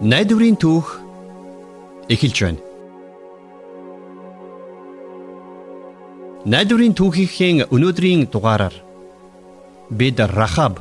[0.00, 0.96] Найдварын түүх
[2.08, 2.60] эхэлж байна.
[6.48, 8.72] Найдварын түүхийн өнөөдрийн дугаараар
[9.92, 10.80] бид Рахаб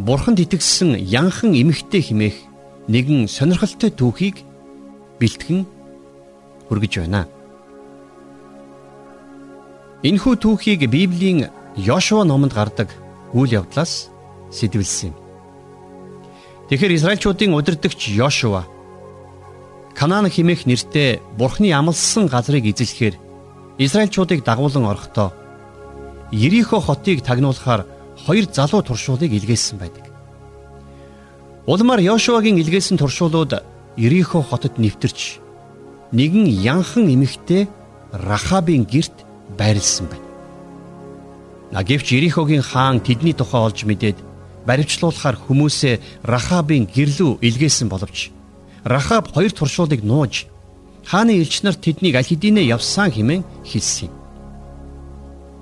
[0.00, 2.36] Бурханд итгэсэн янхан эмэгтэй химээх
[2.88, 4.40] нэгэн сонирхолтой түүхийг
[5.20, 5.68] бэлтгэн
[6.72, 7.28] хүргэж байна.
[10.00, 12.88] Энэхүү түүхийг Библийн Йошуа номонд гардаг
[13.36, 14.08] үйл явдлаас
[14.48, 15.23] сэтвэлсэн юм.
[16.74, 18.66] Тэгэхээр Израильчуудын удирдагч Йошуа
[19.94, 23.14] Канаан химэх нэртэй Бурхны амлсан газрыг эзлэхээр
[23.78, 25.30] Израильчуудыг дагуулan орохдоо
[26.32, 27.86] Ерихо хотыг тагнуулахаар
[28.26, 30.10] хоёр залуу туршуулыг илгээсэн байдаг.
[31.70, 33.62] Улмаар Йошуагийн илгээсэн туршуулууд
[33.96, 35.38] Ерихо хотод нэвтэрч
[36.10, 37.70] нэгэн янхан эмэгтэй
[38.10, 39.14] Рахабын герт
[39.56, 40.26] байрлсан байна.
[41.70, 44.33] Нагивч Ерихогийн хаан тэдний тухай олж мэдээд
[44.66, 48.30] баривчлуулахаар хүмүүсээ Рахабын гэрлүү илгээсэн боловч
[48.84, 50.46] Рахаб хоёр туршуулыг нууж
[51.04, 54.14] хааны элч нар тэднийг аль хэдийнэ явсан хэмээн хэлсэн юм.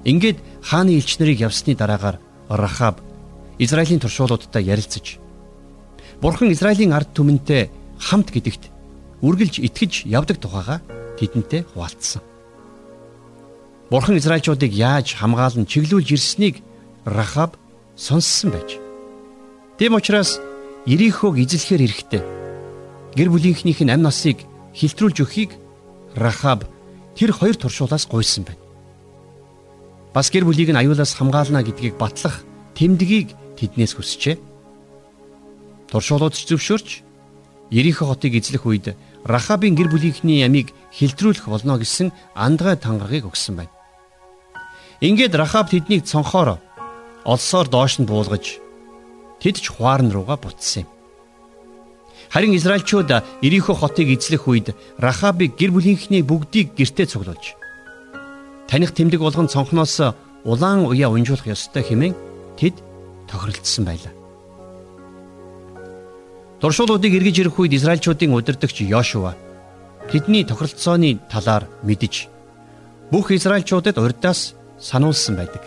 [0.05, 2.19] Ингээд хааны элч нарыг явсны дараагаар
[2.49, 3.03] Рахаб
[3.59, 5.19] Израилийн туршуулуудтай ярилцаж
[6.23, 8.71] Бурхан Израилийн ард түмэнтэй хамт гэдэгт
[9.23, 10.83] үргэлж итгэж явдаг тухайга
[11.19, 12.23] тэдэнтэй хуваалцсан.
[13.91, 16.63] Бурхан Израильчуудыг яаж хамгаалan чиглүүлж ирснийг
[17.05, 17.59] Рахаб
[17.95, 18.82] сонссон байж.
[19.79, 20.41] Тэм учраас
[20.85, 22.23] Ирихог эзлэхээр эрэхтэй.
[23.17, 24.45] Гэр бүлийнхнийх нь амь насыг
[24.77, 25.51] хилтрүүлж өгөхийг
[26.13, 26.69] Рахаб
[27.17, 28.61] тэр хоёр туршуулаас гуйсан байна.
[30.13, 32.45] Бас гэр бүлийг нь аюулаас хамгаална гэдгийг батлах
[32.77, 34.37] тэмдгийг тэднээс хүсжээ.
[35.89, 36.89] Туршуулууд зөвшөөрч
[37.73, 38.93] Ирихо хотыг эзлэх үед
[39.25, 43.73] Рахабын гэр бүлийнхний амийг хилтрүүлэх болно гэсэн андгай тангарагыг өгсөн байна.
[45.01, 46.61] Ингээд Рахаб тэднийг цонхоор
[47.25, 48.62] олсоор доош нь буулгаж
[49.43, 50.89] тэд ч хуарн руугаа буцсан юм.
[52.31, 53.11] Харин Израильчууд
[53.43, 57.59] Ирихо хотыг эзлэх үед Рахабыг гэр бүлийнхний бүгдийг гертэ цуглуулж
[58.73, 60.01] таних тэмдэг болгон цонхноос
[60.49, 62.17] улаан уяа унжуулах ёстой хэмээн
[62.57, 62.81] тэд
[63.29, 64.15] тохиролцсон байлаа.
[66.61, 69.37] Туршуулуудыг эргэж ирэх үед Израильчуудын удирдагч Йошуа
[70.09, 72.33] тэдний тохиролцооны талаар мэдж
[73.13, 75.61] бүх Израильчуудад урьдаас сануулсан байдаг.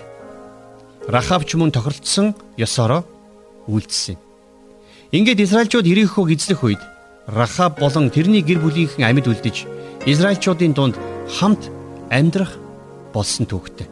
[1.06, 3.06] Рахаб ч мөн тохиролцсон ёсороо
[3.68, 4.18] үйлдэлсэн.
[5.12, 6.82] Ингээд Израильчууд Ирихог эзлэх үед
[7.28, 9.66] Рахаб болон тэрний гэр бүлийнхэн амьд үлдэж
[10.06, 10.96] Израильчуудын дунд
[11.30, 11.72] хамт
[12.10, 12.54] амьдрах
[13.14, 13.88] болсон түүхтэй.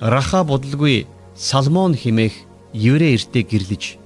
[0.00, 1.06] Рахаб бодлгүй
[1.36, 2.32] Салмон химээх
[2.72, 3.98] еврей эртээ гэрлэж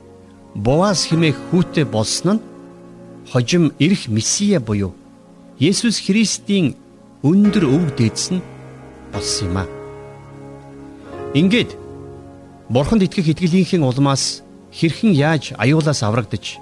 [0.54, 2.44] Боаз химээх хүүтэй болсон нь
[3.30, 4.94] хожим эрх месиа буюу
[5.58, 6.74] Есүс Христийн
[7.22, 8.42] өндөр өв дээдс нь
[9.12, 9.64] болсон юм а.
[11.34, 11.85] Ингээд
[12.66, 14.42] Бурханд итгэх итгэлийнхээ улмаас
[14.74, 16.58] хэрхэн яаж аюулаас аврагдаж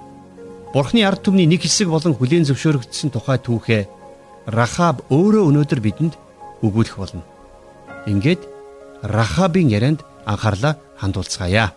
[0.69, 3.89] Бурхны ард түмний нэг хэсэг болон хүлээн зөвшөөрөгдсөн тухай түүхээ
[4.45, 6.13] Рахаб өөрөө өнөөдөр бидэнд
[6.61, 7.25] өгүүлэх болно.
[8.05, 8.45] Ингээд
[9.01, 11.73] Рахабын ярианд анхаарлаа хандуулцгаая.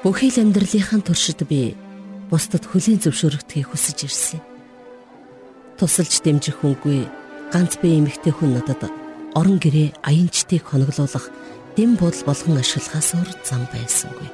[0.00, 1.76] Бүхий л амьдралынхаа туршид би
[2.32, 4.53] бусдад хүлээн зөвшөөрөгдөхийг хүсэж ирсэн
[5.78, 7.08] тусалж дэмжих хүнгүй
[7.52, 8.90] ганц бие эмэгтэй хүн надад
[9.34, 11.26] орон гэрээ аянчтыг хоноглуулах
[11.76, 14.30] дэм бодол болгон ашиглахаас өөр зам байсангүй.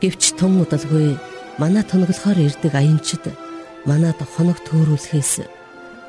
[0.00, 1.16] Гэвч тун удалгүй
[1.56, 3.24] манай тоноглохоор ирдэг аянчид
[3.88, 5.48] манад хоног төөрүүлэхээс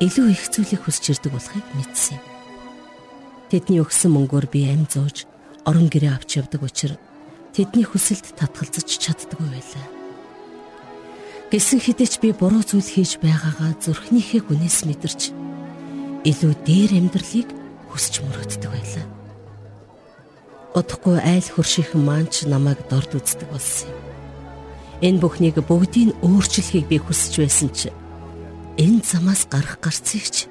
[0.04, 2.20] илүү их зүйлийг хүсч ирдэг болохыг мэдсэн.
[3.50, 5.24] Тэдний өгсөн мөнгөөр би амь зууж
[5.68, 7.00] орон гэрээ авч явдаг учраас
[7.56, 9.99] тэдний хүсэлд татгалзаж чаддгүй байлаа.
[11.50, 15.34] Гэсэн хэдий ч би буруу зүйл хийж байгаагаа зүрхнийхээ гүнээс мэдэрч
[16.22, 17.50] илүү дээр амьдралыг
[17.90, 19.06] хүсч мөрөгддөг байлаа.
[20.78, 23.98] Удахгүй айл хөршийнхэн маань ч намайг дорд үздэг болсон юм.
[25.02, 27.90] Энэ бүхнийг бүгдийг өөрчлөхийг би хүсэж байсан ч
[28.78, 30.46] энэ замаас гарах гарцыг ч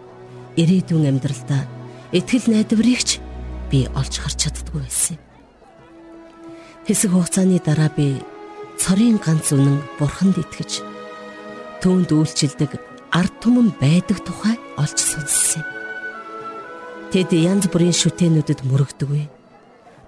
[0.60, 1.64] ирээдүйн амьдралдаа
[2.12, 3.24] итгэл найдварыг ч
[3.72, 5.24] би олж харж чаддгүй байсан юм.
[6.92, 8.20] Хэсэг хугацааны дараа би
[8.76, 10.99] цорын ганц үнэн бурханд итгэж
[11.80, 12.72] түүнд үйлчилдэг
[13.12, 15.68] ард түмэн байдаг тухай олж сонссон юм.
[17.10, 19.26] Тэд янз бүрийн шүтэнүүдэд мөрөгдөггүй.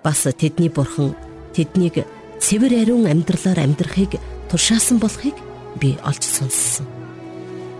[0.05, 1.17] Бас тэдний бурхан
[1.55, 2.05] тэднийг
[2.37, 5.33] цэвэр ариун амьдралаар амьдрахыг туршаасан болохыг
[5.81, 6.85] би олж сонссон.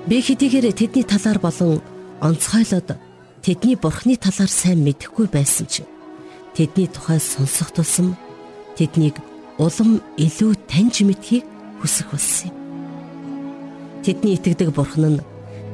[0.09, 1.81] Би хэдийгээр тэдний талаар болон
[2.21, 2.97] онцгойлоод
[3.45, 5.85] тэдний бурхны талаар сайн мэдэхгүй байсан ч
[6.57, 8.17] тэдний тухай сонсох тусам
[8.77, 9.21] тэднийг
[9.61, 11.45] улам илүү таньж мэдхийг
[11.81, 12.60] хүсэх болсон юм.
[14.01, 15.25] Тэдний итгэдэг бурхан нь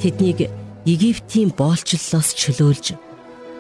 [0.03, 0.51] тэднийг
[0.83, 2.95] Египтийн боолчлолоос чөлөөлж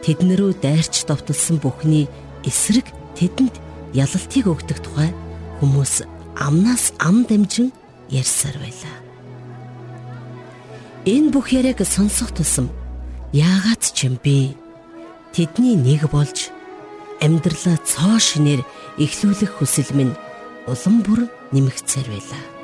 [0.03, 2.07] тэднэрөө дайрч довтолсон бүхний
[2.43, 3.55] эсрэг тэдэнд
[3.95, 5.11] ялалтыг өгдөг тухай
[5.59, 6.03] хүмүүс
[6.35, 7.71] амнаас ам дамжин
[8.11, 8.95] ярьсаар байлаа.
[11.07, 12.67] Энэ бүх яриаг сонсох тусам
[13.31, 14.51] яагаад ч юм бэ?
[15.31, 16.51] Тэдний нэг болж
[17.23, 18.61] амьдралаа цоо шинээр
[18.99, 20.15] эхлүүлэх хүсэл минь
[20.67, 22.56] улам бүр нэмэгцээр байлаа.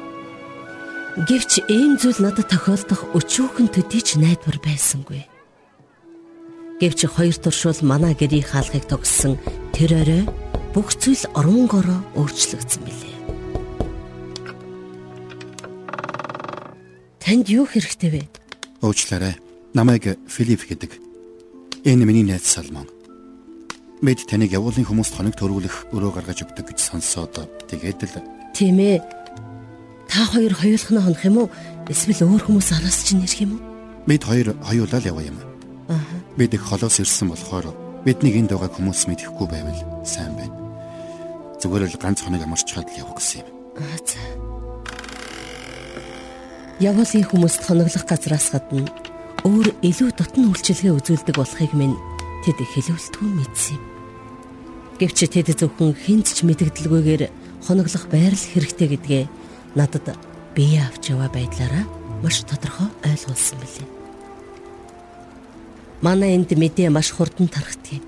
[1.13, 5.21] Гэвч ийм зүйл надад тохиолдох өчүүхэн төдий ч найдвар байсангүй.
[6.81, 9.37] Гэвч хоёр туршуул манай гэрийг хаалгыг тогссон
[9.77, 10.25] тэр орой
[10.73, 13.17] бүх зүйл оронгороо өөрчлөгдсөн билээ.
[17.21, 18.21] Танд юу хэрэгтэй вэ?
[18.81, 19.37] Уучлаарай.
[19.77, 20.97] Намайг Филипп гэдэг.
[21.85, 22.89] Энэ миний найз Салмон.
[24.01, 27.37] Мэд таныг явуулын хүмүүст хоног төрүүлэх өрөө гаргаж өгдөг гэж сонсоод
[27.69, 28.25] тэгээд л
[28.57, 29.22] Тийм ээ.
[30.13, 31.49] Та хоёр хоёулахна хонох юм уу?
[31.89, 33.61] Эсвэл өөр хүмүүс араас чинь ирэх юм уу?
[34.05, 35.41] Бид хоёр хоёулаа л яваа юм.
[35.89, 35.97] Аа.
[36.37, 37.73] Бид их холоос ирсэн болохоор
[38.05, 40.53] бидний энд байгаа хүмүүс мэдэхгүй байвал сайн байна.
[41.57, 43.49] Зүгээр л ганц хоног амарч чад л явах гэсэн юм.
[43.81, 44.21] Аа за.
[46.77, 48.85] Явуулын хүмүүст хоноглох газраас гадна
[49.49, 51.97] өөр илүү дотн үйлчилгээ үзүүлдэг болохыг минь
[52.45, 53.83] тэд хэлүүлтгүй мэдсэн юм.
[55.01, 57.33] Гэвч тэд зөвхөн хинт ч мэдгдэлгүйгээр
[57.65, 59.25] хоноглох байрал хэрэгтэй гэдгээ
[59.75, 60.17] надад
[60.55, 61.85] бие авч яваа байдлаараа
[62.21, 63.87] маш тодорхой ойлгуулсан билээ.
[66.01, 68.01] Манай энд мэдээ маш хурдан тархдаг.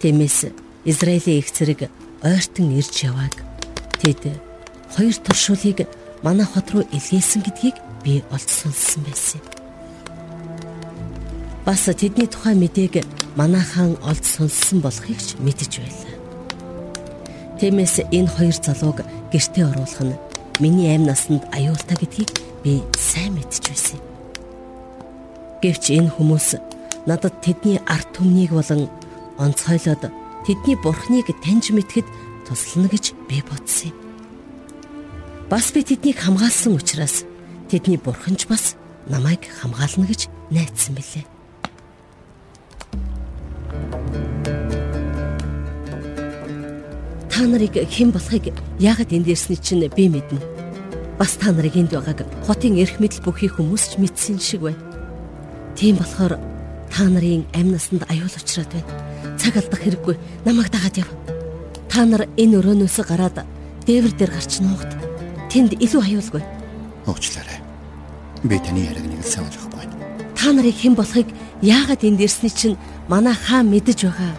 [0.00, 0.48] Тиймээс
[0.84, 1.90] Израилийн их зэрэг
[2.22, 3.36] ойртон ирж явааг
[4.00, 4.40] тэд
[4.96, 5.88] хоёр туршуулыг
[6.22, 9.46] манай хот руу илгээсэн гэдгийг би олж сонссон байсан юм.
[11.66, 13.04] Бас тэдний тухай мэдээг
[13.36, 16.16] манай хаан олж сонссон болохыг ч мэдэж байлаа.
[17.60, 18.98] Тиймээс энэ хоёр залууг
[19.30, 20.31] гэртээ оруулах нь
[20.62, 22.30] миний аим насанд аюултай гэдгийг
[22.62, 24.06] би сайн мэдж байсан юм.
[25.58, 26.54] Гэвч энэ хүмүүс
[27.10, 28.86] надад тэдний арт түмнийг болон
[29.42, 30.06] онцгойлоод
[30.46, 32.06] тэдний бурхныг таньж мэдхэд
[32.46, 33.98] туслана гэж би бодсон юм.
[35.50, 37.26] Бас би тэднийг хамгаалсан учраас
[37.66, 38.78] тэдний бурханч бас
[39.10, 41.26] намайг хамгаална гэж найдсан билээ.
[47.32, 50.51] та нарыг хэн болохыг яагаад энд ирсний чинь би мэднэ.
[51.18, 54.80] Бас та нарыг энд байгааг хотын эрх мэдэл бүхий хүмүүс ч мэдсэн шиг байна.
[55.76, 56.38] Тийм болохоор
[56.90, 58.90] та нарын амь насанд аюул учраад байна.
[59.38, 60.16] Цаг алдах хэрэггүй.
[60.44, 61.10] Намайг дагаад яв.
[61.88, 63.44] Та нар энэ өрөөнөөс гараад
[63.86, 64.90] дээвэр дээр гарч нуугд.
[65.52, 66.42] Тэнд илүү аюулгүй.
[67.06, 67.60] Уучлаарай.
[68.44, 69.94] Би таны яриг нэг сайн байна.
[70.36, 71.28] Та нарыг хэн болохыг
[71.60, 74.34] яагаад энд ирсний чинь манай хаан мэдэж байгаа.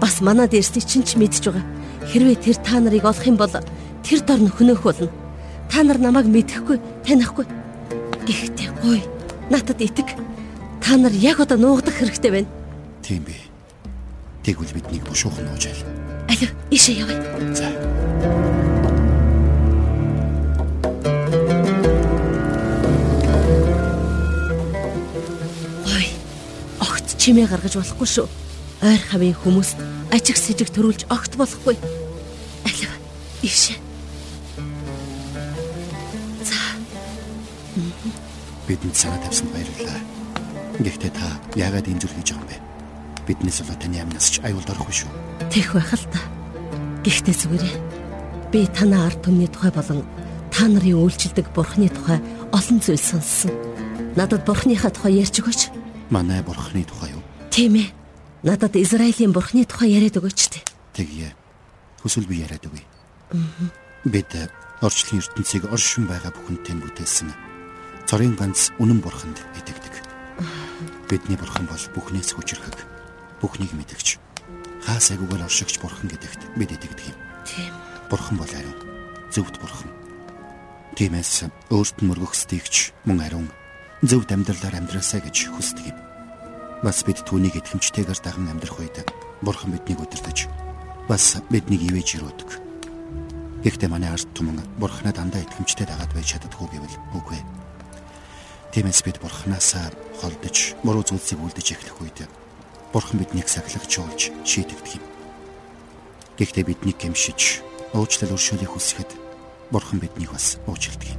[0.00, 1.80] Бас манад ирсний чинь ч мэдж байгаа
[2.10, 3.54] Хэрвээ тэр та нарыг олох юм бол
[4.02, 5.06] тэр дор нөхнөх болно.
[5.70, 7.46] Та нар намайг мэдэхгүй, танихгүй.
[8.26, 9.00] Гэхдээ гой,
[9.50, 10.18] надад итэг.
[10.82, 12.50] Та нар яг одоо нуугдах хэрэгтэй байна.
[13.06, 13.38] Тийм би.
[14.42, 15.82] Тэгвэл биднийг бушуухан нууж айл.
[16.28, 17.22] Алив, ишээ явъя.
[17.54, 17.70] За.
[25.86, 26.06] Ой.
[26.82, 28.26] Огт чимээ гаргаж болохгүй шүү.
[28.82, 29.78] Ойр хавийн хүмүүст
[30.10, 31.76] ажиг сэжиг төрүүлж огт болохгүй.
[32.66, 32.90] Алив
[33.46, 33.76] иш.
[38.70, 39.98] Бидэнд санаа тавьсан баярлалаа.
[40.78, 41.26] Гэхдээ та
[41.58, 42.56] яагаад энэ зүйл хийж байгаа юм бэ?
[43.26, 45.10] Биднээс болоо таны амнаас ч аюулд орохгүй шүү.
[45.50, 46.22] Тех байх л та.
[47.02, 47.74] Гэхдээ зүгээрээ.
[48.54, 50.06] Би танаа ард түмний тухай болон
[50.54, 52.22] та нарын үйлчлдэг бурхны тухай
[52.54, 53.50] олон зүйл сонссон.
[54.14, 55.74] Надад бурхныхаа тухай ярьж өгөөч.
[56.14, 57.26] Манай бурхны тухай юу?
[57.50, 57.90] Тийм ээ.
[58.46, 60.62] Надад Израилийн бурхны тухай яриад өгөөч тээ.
[60.94, 61.34] Тэгье.
[62.06, 62.86] Хүсвэл би яриад өгье.
[64.06, 64.30] Бид
[64.78, 67.49] орчлын ертөнцийг оршин байгаа бүхэнтэй бүтээсэн.
[68.10, 69.94] Цорын ганц үнэн бурханд итгэдэг.
[71.06, 72.74] Бидний бурхан бол бүхнээс хүчрхэг,
[73.38, 74.18] бүхнийг мэдгч.
[74.82, 77.18] Хаас агуугаар оршигч бурхан гэдэгт бид итгэдэг юм.
[77.46, 77.70] Тийм.
[78.10, 78.74] Бурхан бол ариун,
[79.30, 79.94] зөвхт бурхан.
[80.98, 83.48] Тиймээс өөрт нь мөргөхсдийгч мөн ариун,
[84.02, 85.98] зөвхт амьдралаар амьдраасаа гэж хүсдэг юм.
[86.82, 89.06] Бас бид түүнийг итгэмжтэйгээр даган амьдрах үед
[89.38, 90.50] бурхан биднийг удирдах
[91.06, 92.50] бас биднийг ивэж ирүүдэг.
[93.62, 97.59] Гэхдээ манай ард түмэн бурхнаа дандаа итгэмжтэй дагаад байж чаддаггүй гэвэл үгүй.
[98.70, 99.74] Тиймээс бид бурхнаас
[100.22, 102.18] холдож, буруу зүйлсийг үлдэж эхлэх үед
[102.94, 105.04] бурхан биднийг сахилагчулж шийтгдэг юм.
[106.38, 107.66] Гэхдээ биднийг гэмшиж,
[107.98, 109.10] уучлал өршөөлийг хүсэхэд
[109.74, 111.18] бурхан биднийг бас уучилдаг юм.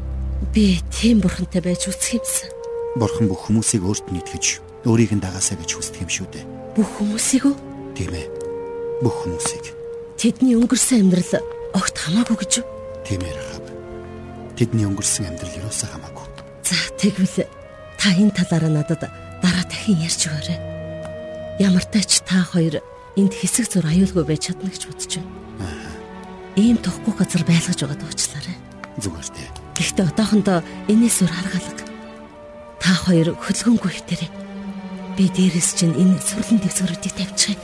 [0.56, 2.50] Би тийм бурхантай байж үсэх юмсан.
[2.96, 6.46] Бурхан бүх хүмүүсийг өөрт нь итгэж, өөрийг нь дагаасаа гэж хүсдэг юм шүү дээ.
[6.80, 7.56] Бүх хүмүүсийг үү?
[8.00, 8.28] Тийм ээ.
[9.04, 9.76] Бүх хүмүүсийг.
[10.16, 11.44] Тэдний өнгөрсөн амьдрал
[11.76, 12.68] огт хамаагүй гэж юу?
[13.04, 13.66] Тийм ээ Рахаб.
[14.56, 16.31] Тэдний өнгөрсөн амьдрал юусаа хамаагүй.
[16.72, 17.52] За тэгвэл
[18.00, 19.04] та энэ талаараа надад
[19.44, 20.60] дараа дахин ярьж өгөөрэй.
[21.60, 22.80] Ямартай ч та хоёр
[23.20, 25.36] энд хэсэг зур аюулгүй байж чадна гэж бодож байна.
[26.56, 28.56] Ийм тохгүй газар байлгаж байгаад уучлаарай.
[29.04, 29.50] Зүгээр дээ.
[29.76, 31.84] Гэхдээ одоохондоо энэс зур харгалга.
[32.80, 34.32] Та хоёр хөдөлгөөнгүй хитэрээ.
[35.20, 37.62] Би дээрээс чинь энэ сүрлэн дэвсгэрүүдийг тавьчих юм.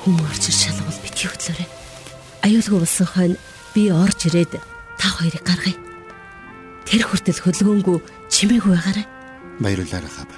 [0.00, 1.68] Хүн орч ир шалгал битгий хөтлөөрэй.
[2.40, 3.36] Аюулгүй болсон хойно
[3.76, 4.56] би орж ирээд
[4.96, 5.91] та хоёрыг гаргая.
[6.88, 7.98] Тэр хүртэл хөдөлгөөнгүй
[8.28, 9.06] чимээгүй байгаарай.
[9.62, 10.30] Баярлалаа хав.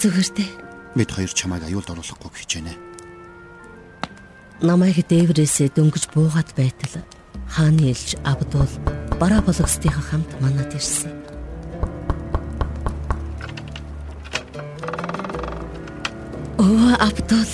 [0.00, 0.50] Зүгээр дээ.
[0.96, 2.74] Бид хоёр чамайг аюулд оруулахгүй гэж байна.
[4.60, 7.04] Намайг дээврээсээ дөнгөж буугаад байтал
[7.48, 8.68] хааны элч Абдул
[9.20, 11.12] бараа бологсдийнхаа хамт манад ирсэн.
[16.56, 17.50] Оо Абдул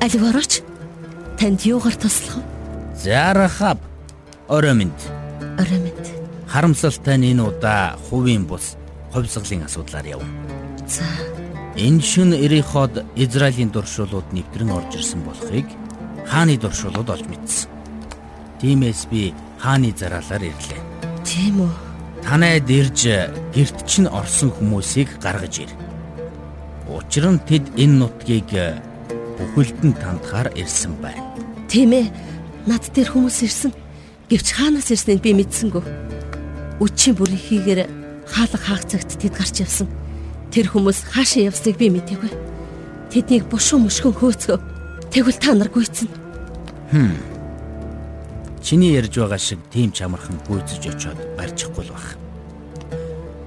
[0.00, 0.62] Аливароч
[1.38, 2.42] танд юугаар туслах вэ?
[2.94, 3.78] За Рахаб
[4.48, 4.92] орой минь.
[5.58, 5.95] Орой минь.
[6.56, 8.80] Харамсалтай нь энэ удаа хувийн бус
[9.12, 10.22] хувьсгалын асуудлаар яв.
[10.88, 11.04] За.
[11.76, 15.68] Энэ шин Эриход Израилийн дуршуулууд нэвтрэн орж ирсэн болохыг
[16.24, 17.68] хааны дуршуулууд олж мэдсэн.
[18.64, 20.80] Тиймээс би хааны зараалаар ирлээ.
[21.28, 21.72] Тийм үү?
[22.24, 23.04] Танайд ирж
[23.52, 25.72] герт чинь орсон хүмүүсийг гаргаж ир.
[26.88, 28.48] Учир нь тэд энэ нутгийг
[29.36, 31.20] бүхэлдэн тандахаар ирсэн байна.
[31.68, 32.08] Тийм ээ.
[32.64, 33.76] Над дээр хүмүүс ирсэн.
[34.32, 36.15] Гэвч хаанаас ирснийг би мэдсэнгүү.
[36.76, 37.80] Үчийн бүрийн хийгээр
[38.28, 39.88] хаалга хаагцагт тэд гарч явсан.
[40.52, 42.28] Тэр хүмүүс хаашаа явсныг би мэдээгүй.
[43.08, 44.60] Тэднийг бушуу мөшгөн хөөцгөө.
[45.08, 46.12] Тэгвэл та нар гүйцэн.
[46.92, 47.16] Хм.
[48.60, 52.20] Чиний ярьж байгаа шиг тийм чамархан гүйцэж очоод барьчихгүй л баг.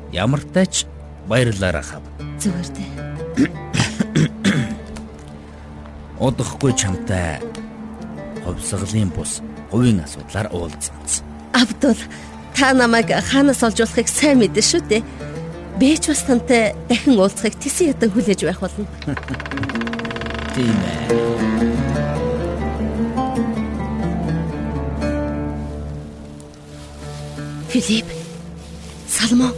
[0.09, 0.89] Ямар тач
[1.29, 2.01] баярлаарай хав.
[2.41, 2.91] Зүгээр дээ.
[6.19, 7.37] Удахгүй чамтай
[8.41, 10.97] хувьсгалын бус хувийн асуудлаар уулзсан.
[11.53, 11.99] Абдул
[12.59, 15.03] та намайг хаанаас олж болохыг сайн мэдэн шүү дээ.
[15.79, 18.83] Бэж бас тантай дахин уулзахыг тэсэн ядан хүлээж байх болно.
[20.55, 21.07] Тийм ээ.
[27.71, 28.11] Филипп,
[29.07, 29.55] Салмон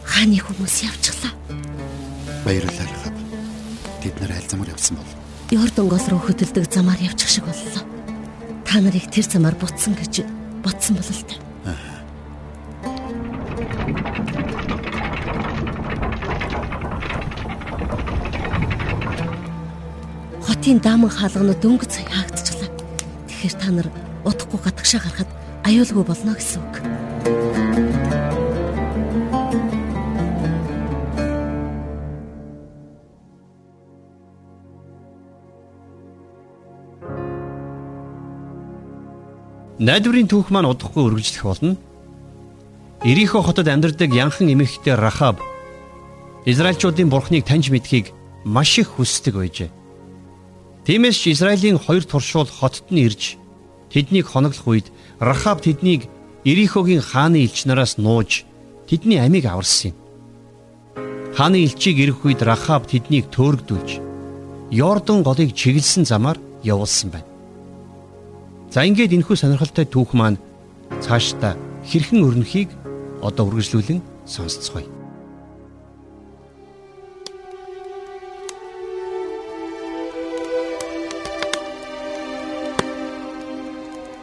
[0.00, 1.36] хааны хүмүүс явчихлаа.
[2.48, 3.12] Баярлалаа хав.
[4.00, 5.12] Тэд нар аль замаар явсан бол?
[5.52, 7.84] Йордан гол руу хөдөлдөг замаар явчих шиг боллоо.
[8.64, 10.24] Та нарыг тэр замаар буцсан гэж
[10.64, 11.51] бодсон бол
[20.62, 22.70] Хотын дааман хаалганы дөнгөж хаагдчихлаа.
[23.26, 23.88] Тэгэхээр та нар
[24.22, 25.30] удахгүй гадагшаа гарахад
[25.66, 26.74] аюулгүй болно гэсэн үг.
[39.82, 41.74] Найдварын түүх маань удахгүй үргэлжлэх болно.
[43.02, 45.42] Ирихо хотод амьдардаг янхан эмэгтэй Рахаб
[46.46, 48.14] Израильчуудын бурхныг таньж мэдхийг
[48.46, 49.81] маш их хүсдэг байжээ.
[50.84, 53.38] Тиймээс ч Израилийн хоёр туршуул хотод нь ирж
[53.92, 54.86] тэднийг хоноглох үед
[55.22, 56.10] Рахаб тэднийг
[56.42, 58.42] Ирихогийн хааны элч нараас нууж
[58.90, 59.96] тэдний амийг аварсан юм.
[61.38, 64.02] Хааны элчийг ирэх үед Рахаб тэднийг төөргдүүлж
[64.74, 67.30] Йордан голыг чиглэсэн замаар явуулсан байна.
[68.74, 70.40] За ингээд энэхүү сонирхолтой түүх маань
[70.98, 71.54] цаашдаа
[71.86, 72.74] хэрхэн өрнөхийг
[73.22, 75.01] одоо үргэлжлүүлэн сонсцгоё.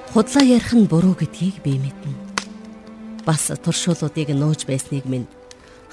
[0.10, 2.18] Худлаа ярих нь буруу гэдгийг би мэднэ.
[3.30, 5.30] Бас туршуулуудыг нууж байсныг минь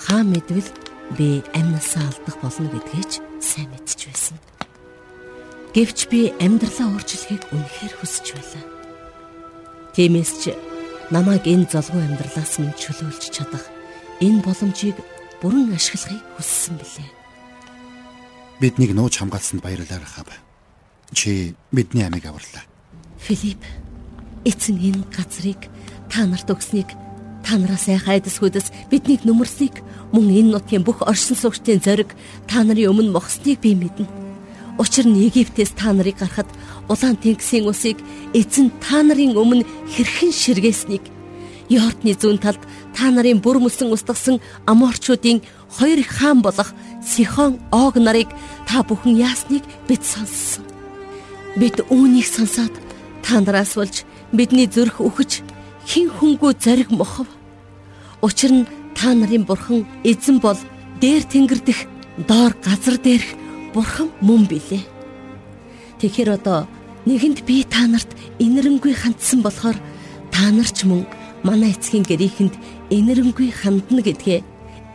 [0.00, 0.64] хаан мэдвэл
[1.20, 4.40] би амнасаа алдах болно гэдгээч сайн мэдж байсан.
[5.76, 8.64] Гэвч би амьдралаа өөрчлөхийг үнэхээр хүсэж байлаа.
[9.92, 10.56] Тиймээс ч
[11.12, 13.68] намайг энэ золгүй амьдралаас минь чөлөөлж чадах
[14.24, 14.96] энэ боломжийг
[15.44, 17.10] бүрэн ашиглахыг хүссэн билээ.
[18.64, 20.32] Биднийг нууж хамгаалсанд баярлалаа хав.
[21.12, 22.64] Чи бидний амийг аварлаа.
[23.20, 23.60] Филипп,
[24.46, 25.60] эцэн энэ газрыг
[26.06, 26.88] та нарт өгснийг
[27.42, 29.82] та нараас сайхан айдасгүйдэс биднийг нүмерсийг
[30.14, 32.10] мөн энэ нутгийн бүх оршин суугчдын зориг
[32.46, 34.06] та нарын өмнө мохсныг би мэднэ.
[34.78, 36.48] Учир нь Египтээс та нарыг гарахад
[36.88, 37.98] улаан тэнгисийн усыг
[38.34, 41.04] эзэн та нарын өмнө хэрхэн ширгээснийг
[41.68, 42.62] Йордны зүүн талд
[42.94, 44.38] та нарын бүр мөсөн устгасан
[44.70, 45.42] Аморчуудын
[45.76, 46.70] хоёр их хаан болох
[47.02, 48.30] Сихон, Ог нарыг
[48.66, 50.66] та бүхэн яасныг бид сонссон.
[51.58, 52.74] Бид үүнийг сонсоод
[53.22, 55.42] та нараас болж бидний зүрх үхэж
[55.86, 57.26] хин хүнгүй зориг мохов.
[58.22, 60.58] Учир нь та нарын бурхан эзэн бол
[61.00, 61.86] дээр тэнгэр дэх
[62.28, 63.28] доор газар дээрх
[63.74, 64.82] бурхан мөн билээ.
[66.00, 66.66] Тэгэхээр одоо
[67.06, 69.78] нэгэнд би та нарт инэрэнгүй хандсан болохоор
[70.32, 71.06] та нар ч мөн
[71.46, 72.54] манай эцгийн гэрээхэнд
[72.90, 74.40] инэрэнгүй хандна гэдгээ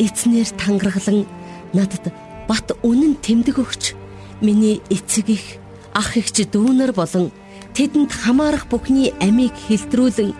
[0.01, 1.25] эзнэр тангаргалан
[1.73, 2.11] надад
[2.49, 4.01] бат үнэн тэмдэг өгч
[4.41, 5.61] Миний эцэг их,
[5.93, 7.29] ах эгч дүүнэр болон
[7.75, 10.35] тэдэнд хамаарах бүхний амийг хилдрүүлэн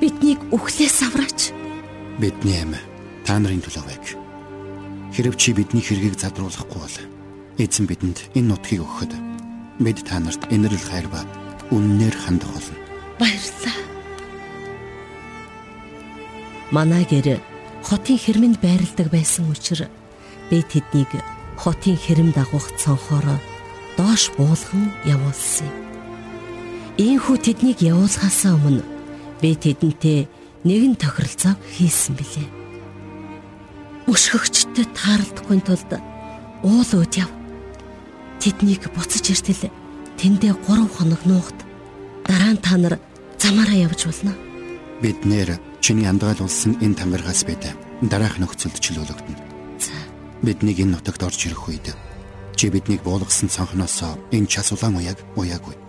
[0.00, 1.52] биднийг үхлээс авраач.
[2.20, 2.76] Бидний амь
[3.24, 4.04] та нарын төлөө байг.
[5.16, 6.96] Хэрв чи бидний хэргийг задруулахгүй бол
[7.56, 9.12] эзэн бидэнд энэ нутгийг өгөхөд
[9.80, 11.24] бид та нарт инэрл хайр ба
[11.72, 12.76] үннээр хандах болно.
[13.16, 13.76] Баярлалаа.
[16.70, 17.40] Манай гэр
[17.80, 19.88] хотын хэрмэнд байрладаг байсан учраас
[20.50, 21.08] би тэднийг
[21.56, 23.40] хотын хэрэм дагуух цонхоор
[23.96, 25.95] доош буулган явуулсан юм.
[26.96, 28.80] Ийхүү тэднийг явуулахаас өмнө
[29.44, 30.32] би тэдэнтэй
[30.64, 32.48] нэгэн тохиролцоог хийсэн билээ.
[34.08, 35.92] Өшгөгчтэй таарлахгүй тулд
[36.64, 37.28] уул үүд яв.
[38.40, 39.68] Тэднийг буцаж иртэл
[40.16, 41.58] тэндээ 3 хоног нуугт
[42.24, 42.96] дараа нь та нар
[43.36, 44.32] замаараа явж болно.
[45.04, 47.60] Бид нэр чиний андгаалуулсан энэ тангарагаас бид
[48.08, 49.44] дараах нөхцөлд чөлөөлөгдөнө.
[49.84, 49.92] За
[50.40, 51.92] Биднийг энэ нутагт орж ирэх үед
[52.56, 54.00] чи биднийг буулгасан цонхноос
[54.32, 55.85] энэ час улаан уяг уяагүй.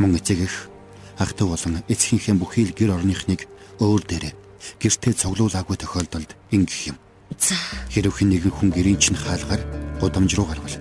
[0.00, 0.72] Мөн эцэг их
[1.20, 3.44] ах トゥ болон эцгийнхээ бүхий л гэр орныхныг
[3.84, 4.32] өөр дээрээ
[4.80, 6.96] гэртээ цуглуулаагүй тохиолдолд ингэх юм.
[7.36, 7.52] за
[7.92, 9.60] Хэрвээ нэгэн хүн гэрийн чинь хаалгаар
[10.00, 10.76] гудамж руу гарвал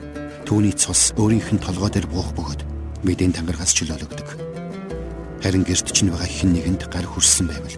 [0.47, 2.63] түүний цус өөрийнх нь толгой дээр буух бөгөөд
[3.03, 4.29] бид энэ тангарагаас чөлөөлөгдөг.
[5.43, 7.75] Харин гэрт чинь байгаа хэн нэгэнд гар хүрсэн байвал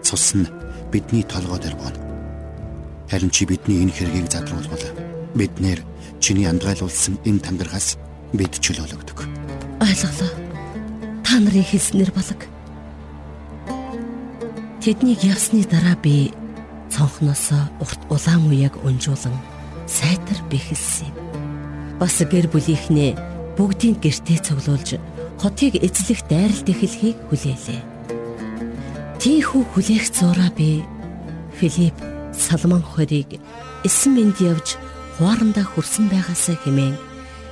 [0.00, 0.48] цус нь
[0.88, 2.00] бидний толгой дээр бууна.
[3.12, 4.84] Харин чи бидний энэ хэргийг задруулбал
[5.36, 5.84] бид нэр
[6.16, 8.00] чиний андгаалуулсан энэ тангарагаас
[8.32, 9.28] бид чөлөөлөгдөг.
[9.84, 10.47] ойлголоо.
[11.28, 12.40] Та нарын хэлснэр болог.
[14.80, 16.32] Тэднийг явсны дараа би
[16.88, 17.52] цонхноос
[17.84, 19.36] урт улаан уяг унжуулан
[19.84, 21.16] сайтар бэхэлсэн юм.
[22.00, 23.12] Бас гэр бүлийнхнээ
[23.60, 24.96] бүгдийг гэртээ цуглуулж
[25.36, 27.82] хотыг эзлэх дайралт эхлэхийг хүлээлээ.
[29.20, 30.80] Тийхүү хүлээх зураа би
[31.60, 32.00] Филипп
[32.32, 33.36] Салман хорийг
[33.84, 34.80] эсэм мэнд явж
[35.20, 36.96] хуарандаа хүрсэн байгаасаа хэмээн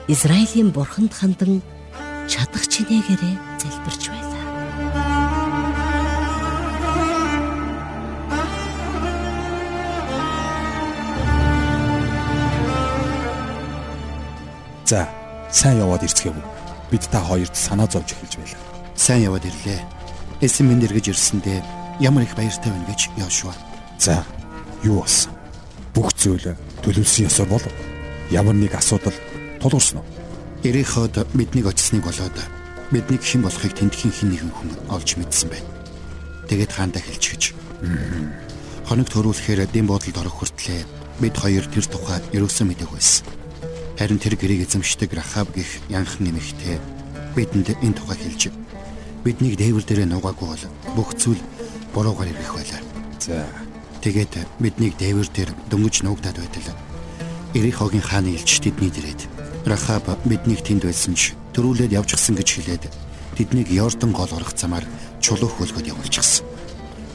[0.08, 1.60] Израилийн бурханд хандан
[2.24, 4.36] чадах чинээгээрээ залбирч байлаа.
[14.86, 15.08] За,
[15.50, 16.34] сайн яваад ирцгээв.
[16.90, 18.62] Бид та хоёрт санаа зовж эхэлж байлаа.
[18.94, 19.82] Сайн яваад ирлээ.
[20.40, 21.62] Эсэм минь эргэж ирсэндээ
[22.00, 23.54] ямар их баяртай байна гэж Йошуа.
[23.98, 24.24] За,
[24.84, 25.32] юу болсон?
[25.94, 27.66] Бүх зүйл төлөвлөсөн ёсоор бол
[28.30, 29.16] ямар нэг асуудал
[29.58, 30.06] тулгарсан уу?
[30.62, 32.36] Ириход биднийг очисныг болоод
[32.92, 35.70] бидний хэн болохыг тентхийн хин нэгэн хүн олж мэдсэн байна.
[36.46, 37.42] Тэгээд хаандаа хэлчихэж.
[38.86, 40.86] Хоног төрүүлэхээр дэм бодолд орох хүртлээр
[41.18, 43.26] бид хоёр тэр тухай ерөөсөө мэдээг байсан.
[43.98, 46.78] Харин тэр гэрийг эзэмшдэг Рахаб гих янхан нэмэгтэй
[47.34, 48.52] бидэнд энэ тухай хэлж
[49.26, 51.42] биднийг дээвэр дээрээ нугаагүй бол бүх зүйл
[51.90, 52.82] буруугаар ирэх байлаа.
[53.18, 53.42] За,
[54.06, 56.78] Тэгээд биднийг дээвэр дээр дөнгөж нуугдаад байтал.
[57.58, 59.26] Ирихогийн хааны элч тэдний дэрээд
[59.66, 62.84] Рахаб биднийг тэнд байсан ч төрүүлээд явж гисэн гэж хэлээд
[63.40, 64.84] тэднийг Йордан гол орох замаар
[65.24, 66.44] чулуух хөлгөд явуулчихсан.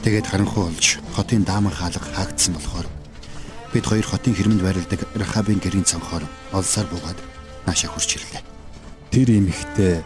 [0.02, 2.90] Тэгээд харанхуй болж хотын дааман хаалга хаагдсан болохоор
[3.70, 7.18] бид хоёр хотын хэрмэнд байрладаг Рахабын гэрийн цонхоор олсаар буугаад
[7.66, 8.42] наашаа хурч ирлээ.
[9.12, 10.02] тэр эмэгтэй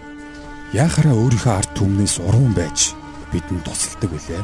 [0.77, 2.92] яахаараа өөрийнхөө ард түмнээс уран байж
[3.33, 4.42] бидэнд тусалдаг үлээ.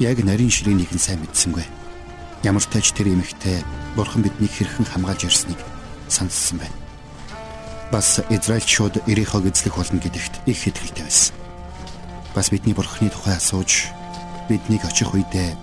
[0.00, 1.66] Яг нарийн ширээ нэгэн сайн мэдсэнгүй.
[2.46, 3.60] Ямар ч тач тэр эмэгтэй
[3.98, 5.60] бурхан биднийг хэрхэн хамгаалж ирснийг
[6.08, 6.79] сонссон байна.
[7.90, 11.34] Бас Израильчууд Ирихог эзлэх болно гэдэгт их итгэлтэй байсан.
[12.34, 13.90] Бас бидний бурханы тухай асууж
[14.48, 15.58] биднийг очих үедээ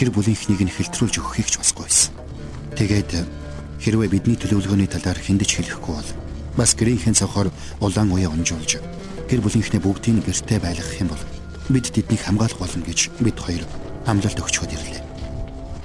[0.00, 2.16] гэр бүлийнхнийг нь хэлтрүүлж өгөхийг ч басгүй байсан.
[2.72, 3.28] Тэгээд
[3.84, 6.10] хэрвээ бидний төлөвлөгөөний талаар хиндэж хэлэхгүй бол
[6.56, 7.52] бас гэрийнхээ цохоор
[7.84, 8.80] улаан уяа унжуулж
[9.28, 11.24] гэр бүлийнхнээ бүгдийг гэртээ байлгах юм бол
[11.68, 13.68] бид тэднийг хамгаалах болно гэж бид хоёр
[14.08, 15.11] амлалт өгчхөд ирлээ.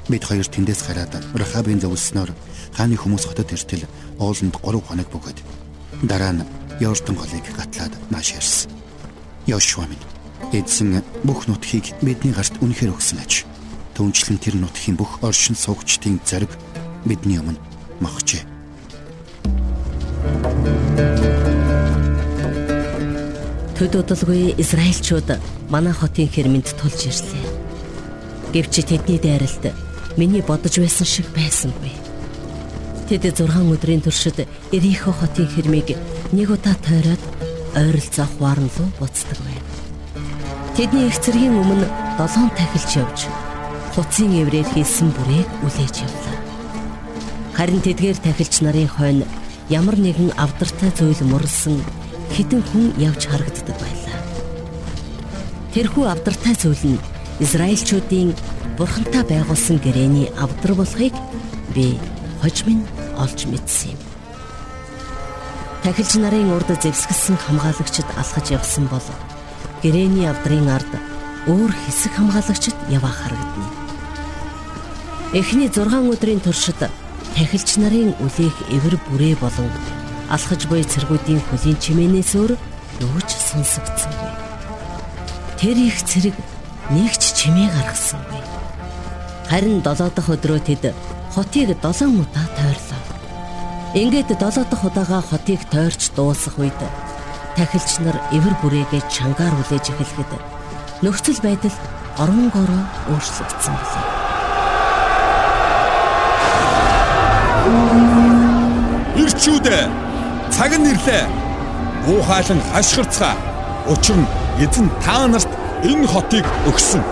[0.07, 2.31] Бид хоёр тэндээс гараад Рахабын зөвлснөөр
[2.79, 3.83] хааны хүмүүс хотод иртэл
[4.23, 5.39] ууланд 3 хоног бөгөөд
[6.07, 6.47] дараа нь
[6.79, 8.71] Йордан голыг гатлаад нааш ярьсан.
[9.51, 10.07] Йошуа минь
[10.55, 13.43] эзэн бүх нутгийг бидний гарт үнэхээр өгсөн аж.
[13.99, 16.55] Түүнчлэн тэр нутгийн бүх оршин суугчдын зориг
[17.03, 17.59] бидний өмнө
[17.99, 18.45] мохжээ.
[23.75, 25.35] Төд удалгүй Израильчууд
[25.67, 27.45] манай хотын хэрмэнд тулж ирлээ.
[28.53, 29.86] Гэвч тэдний дайралт
[30.17, 31.93] миний бодож байсан шиг байсангүй.
[33.07, 35.95] Тэд 6 өдрийн туршид Ирихо хотын хэрмийг
[36.33, 37.21] нэг удаа тойроод
[37.77, 39.71] ойролцоо хуарн руу буцдаг байна.
[40.75, 43.19] Тэдний их цэргийн өмнө 7 тахилч явж
[43.93, 46.37] хуцын эврээр хийсэн бүрээг үлээж явлаа.
[47.57, 49.25] Харин тэдгээр тахилч нарын хойно
[49.69, 51.81] ямар нэгэн авдартай зүйл мөрлсөн
[52.33, 54.19] хідэн хүн явж харагддаг байлаа.
[55.73, 57.01] Тэрхүү авдартай зүйл нь
[57.41, 58.33] Израильчүүдийн
[58.77, 61.13] бурхантай байгуулсан гэрээний авдар болохыг
[61.73, 61.97] би
[62.41, 62.85] хожим нь
[63.17, 64.01] олж мэдсэн юм.
[65.81, 69.07] тахилч нарын урд зэвсгэлсэн хамгаалагчид алхаж явсан бол
[69.81, 70.91] гэрэний авдрын ард
[71.49, 73.69] өөр хэсэг хамгаалагчид яваа харагдана.
[75.33, 76.77] Эхний 6 өдрийн туршид
[77.33, 79.73] тахилч нарын үлээх эвэр бүрээ болон
[80.29, 82.51] алхаж буй цэргүүдийн хөлийн чимээнээс өөр
[83.01, 84.33] юу ч сонсогдсонгүй.
[85.57, 86.35] Тэр их цэрэг
[86.93, 88.56] нэгч чимээ гаргасангүй.
[89.47, 90.91] Харин 7 дахь өдрөө тэд
[91.31, 93.01] хотыг 7 удаа тойрлоо.
[93.95, 96.75] Ингээд 7 дахь удаага хотыг тойрч дуусах үед
[97.55, 100.31] тахилч нар эвэр бүрээгээ чангаар үлээж эхлэхэд
[100.99, 101.75] нөхцөл байдал
[102.19, 104.05] оронгороо өөрчлөгдсөн билээ.
[109.21, 109.79] Ирчүүдэ
[110.51, 111.23] цаг нь ирлээ.
[112.11, 113.35] Уухайлан хашгирцгаа.
[113.87, 114.27] Учир нь
[114.59, 115.51] эзэн та нарт
[115.87, 117.03] энэ хотыг өгсөн.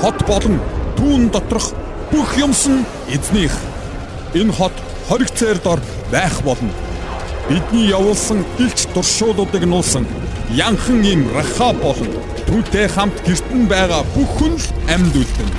[0.00, 0.62] Хот болон
[0.98, 1.72] түүн доторх
[2.10, 3.54] бүх юмс нь эзнийх.
[4.34, 4.72] Энэ хот
[5.08, 5.80] хориг цээр дор
[6.10, 6.70] байх болно.
[7.48, 10.06] Бидний явуулсан илч дуршуулуудыг нуусан
[10.50, 12.10] янхан им Рахаб болон
[12.46, 15.50] түүнтэй хамт гертэн байгаа бүх хүн л амьд үлдэн.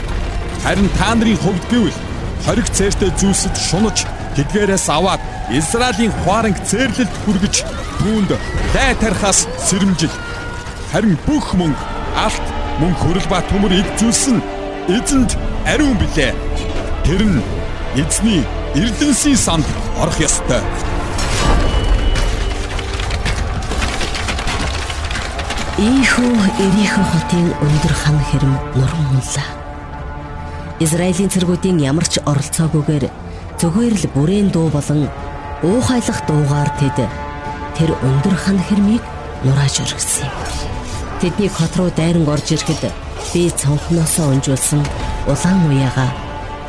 [0.63, 1.99] Харин та нарын хувьд гэвэл
[2.45, 5.21] хориг цээртэй зүйлсэд шунаж тэдгээрээс аваад
[5.51, 7.55] Израилийн хуаранг цээрлэлд хүргэж
[7.99, 8.31] түүнд
[8.73, 10.15] дай тарихаас сэрэмжил.
[10.91, 11.83] Харин бүх мөнгө,
[12.15, 12.45] алт,
[12.79, 14.56] мөн хөрөл ба төмөр эд зүйлс нь
[14.87, 15.35] эзэнд
[15.67, 16.31] ариун билээ.
[17.03, 17.43] Тэр нь
[17.99, 18.43] эзний
[18.75, 19.67] эрдэнсийн санд
[19.99, 20.63] орох ёстой.
[25.77, 26.31] Ийхүү
[26.63, 29.49] Эрихо хотын өндөр хан хэрэм нуран мунлаа.
[30.79, 33.11] Израилийн цэргүүдийн ямар ч оролцоогүйгээр
[33.59, 35.11] зүгээр л бүрээн дуу болон
[35.67, 36.97] уухайлах дуугаар тэд
[37.75, 39.03] тэр өндөр хан хэрмийг
[39.43, 40.33] нурааж өргөсөн юм.
[41.19, 44.81] Тэдний хот руу дайран орж ирэхэд би цонхноосоо унжуулсан
[45.27, 46.07] улаан уяага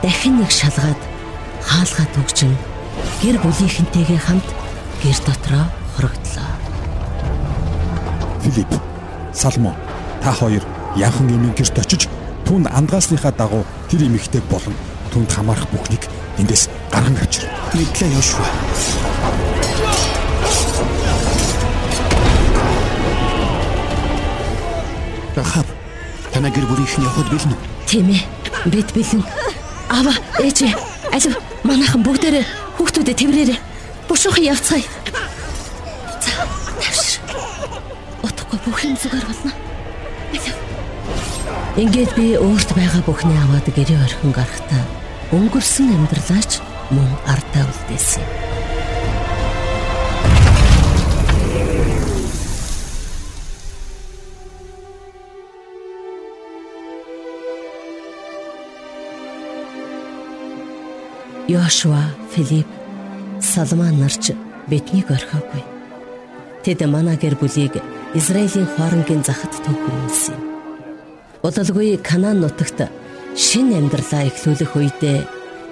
[0.03, 1.01] дахин нэг шалгаад
[1.69, 2.55] хаалгаа төгжин
[3.23, 4.49] гэр бүлийнхэнтэйгээ хамт
[5.03, 6.51] гэр дотроо хорогдлоо.
[8.43, 8.73] Филипп
[9.33, 9.75] Салмон
[10.23, 10.63] та хоёр
[10.97, 12.09] янхан эмийн гэрт очиж
[12.47, 14.75] түнд андгаасныхаа дагуу тэр эмэгтэйг болон
[15.13, 16.05] түнд хамаарах бүхнийг
[16.39, 17.47] эндээс гарган авчир.
[17.75, 18.49] Мэдлээ Йошуа.
[25.37, 25.78] Рахаб
[26.39, 27.61] танаа гэр бүлийнхэн явхад бэлэн үү?
[27.91, 28.23] Тийм ээ.
[28.71, 29.27] Бид бэлэн.
[29.91, 30.71] Ава ээж
[31.11, 31.35] алив
[31.67, 32.47] манайхан бүгдээрээ
[32.79, 33.59] хүүхдүүдэд тэрвэрээрээ
[34.07, 34.87] бушуухан явцгаая.
[36.23, 36.31] За
[36.79, 37.19] тавшир.
[38.23, 39.51] Утгагүй бүх юм зүгээр болно.
[41.75, 44.83] Ингээд би өөрт байгаа бүхний аваад гэрээ орхин гарахтаа
[45.35, 46.63] өнгөрсөн амьдралаач
[46.95, 48.23] мөн ардаа үлдээсэн.
[61.49, 62.67] Йошуа, Филипп,
[63.41, 64.37] Салман нарч
[64.69, 65.65] биднийг орхиогүй.
[66.61, 67.81] Тэд манай гэр бүлийг
[68.13, 70.37] Израилийн хоорондын захад төвхөрүүлсэн.
[71.41, 72.93] Удалгүй Канаан нутагт
[73.33, 75.25] шин амьдралаа эхлүүлэх үедээ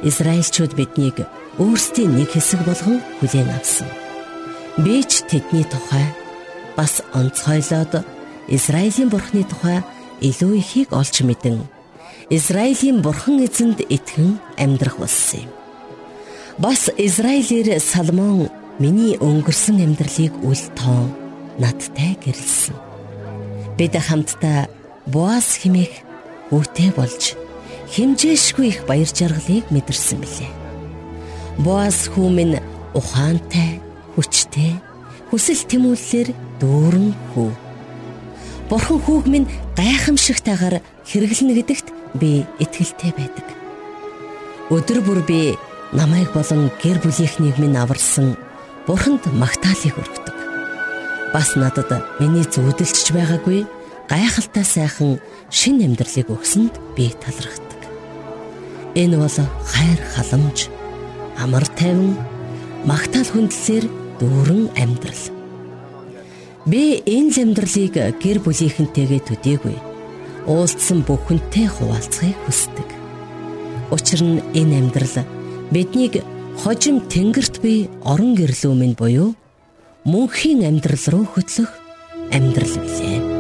[0.09, 1.29] Израильчууд биднийг
[1.61, 3.93] өөрсдийн нэг хэсэг болгон хүлээн авсан.
[4.81, 6.09] Би ч тэдний тухай
[6.73, 8.01] бас онцгойлоод
[8.49, 9.85] Израилийн бурхны тухай
[10.25, 11.69] илүү ихийг олж мэдэн
[12.33, 15.66] Израилийн бурхан эзэнд итгэн амьдрах болсон юм.
[16.59, 18.49] Бас Израилээр Салмон
[18.81, 21.13] миний өнгөрсөн амьдралыг үл тоон
[21.61, 22.73] надтай гэрэлсэн.
[23.77, 24.65] Бид хамтдаа
[25.05, 25.93] Боас химэх
[26.49, 27.37] үүтэй болж
[27.93, 30.53] химжээшгүй их баяр жаргалыг мэдэрсэн билээ.
[31.61, 32.57] Боас хүмүн
[32.97, 33.85] ухаантай,
[34.17, 34.81] хүчтэй,
[35.29, 37.53] хүсэл тэмүүллэр дүүрэн хүү.
[38.73, 43.45] Бурхан хүүг минь гайхамшигтайгаар хэрэглэнэ гэдэгт би итгэлтэй байдаг.
[44.73, 45.55] Өдөр бүр би
[45.97, 48.37] намайг болон гэр бүлийнхнийг минь аварсан
[48.85, 50.37] бурханд магтаалыг өргөдөг.
[51.33, 51.89] Бас надад
[52.21, 53.65] миний зүудэлж байгаагүй
[54.05, 55.17] гайхалтай сайхан
[55.49, 57.81] шин амьдралыг өгсөнд би талархдаг.
[58.93, 59.39] Энэ бол
[59.73, 60.69] хайр халамж,
[61.41, 62.21] амар тайван,
[62.85, 63.89] магтаал хүндлэлээр
[64.21, 65.25] дүүрэн амьдрал.
[66.69, 69.77] Би энэ л амьдралыг гэр бүлийнхэнтэйгээ төдийгүй
[70.45, 72.89] уулзсан бүхэнтэй хуваалцахыг хүсдэг.
[73.91, 75.36] Учир нь энэ амьдрал
[75.71, 76.23] биднийг
[76.63, 79.35] хожим тэнгэрт бий орон гэрлүү минь буюу
[80.05, 81.71] мөнхийн амьдрал руу хөтлөх
[82.33, 83.36] амьдрал билээ.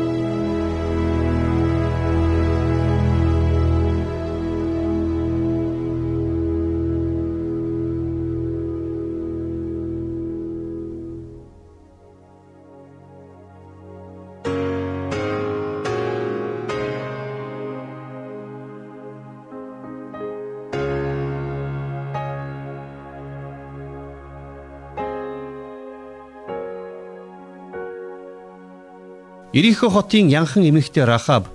[29.57, 31.49] Ирихо хотын янхан эмэгтэй Рахаб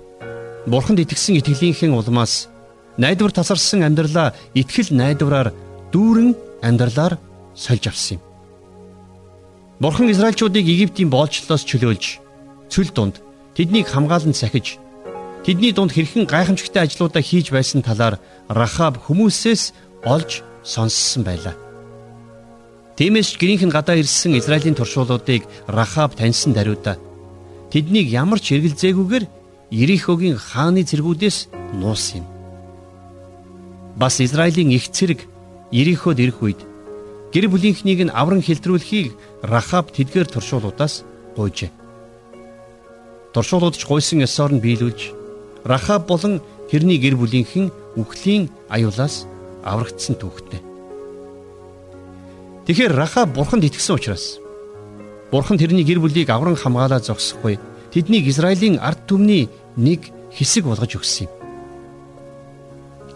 [0.66, 2.50] Бурханд итгэсэн итгэлийнхэн улмаас
[2.98, 5.54] найдвар тасарсан амьдралаа итгэл найдвараар
[5.94, 6.34] дүүрэн
[6.66, 7.22] амьдралаар
[7.54, 8.22] сольж авсан юм.
[9.78, 12.18] Бурхан Израильчуудыг Египтийн боолчлолоос чөлөөлж
[12.74, 13.22] цөл дунд
[13.54, 14.82] тэднийг хамгаалан сахиж
[15.46, 18.18] тэдний дунд хэрхэн гайхамшигтай ажлуудаа хийж байсан талаар
[18.50, 19.70] Рахаб хүмүүсээс
[20.02, 21.54] олж сонссон байлаа.
[22.98, 26.98] Тиймээс гэрийнх нь гадаа ирсэн Израилийн туршуулуудыг Рахаб таньсан даруйда
[27.72, 29.24] тэднийг ямар ч эргэлзээгүйгээр
[29.72, 32.26] Ирихогийн хааны цэргүүдээс нуусан юм.
[33.96, 35.24] Бас Израилийн их цэрэг
[35.72, 36.60] Ириход ирэх үед
[37.32, 41.72] гэр бүлийнхнийг нь авран хилтрүүлэхийг Рахаб тэдгээр туршуулуудаас гуйжээ.
[43.32, 45.16] Туршуулууд ч гуйсан ёсоор нь биелүүлж
[45.64, 49.24] Рахаб болон тэрний гэр бүлийнхэн үхлийн аюулаас
[49.64, 50.60] аврагдсан түүхтэй.
[52.68, 54.41] Тэгэхээр Рахаб бурханд итгэсэн учраас
[55.32, 57.56] бурхан тэрний гэр бүлийг авран хамгаалаад зогсохгүй
[57.90, 59.48] тэднийг Израилийн ард түмний
[59.80, 61.32] нэг хэсэг болгож өгсөн юм.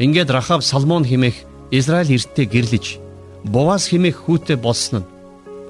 [0.01, 2.99] Ингээд Рахаб Салмон химэх Израиль эрттэй гэрлэж
[3.45, 5.09] Бовас химэх хүүтэй болсон нь